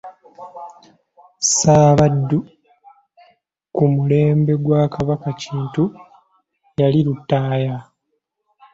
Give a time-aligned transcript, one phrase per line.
[1.41, 2.39] Ssaabaddu
[3.75, 5.83] ku mulembe gwa Kabaka Kintu
[6.79, 7.75] yali Lutaaya.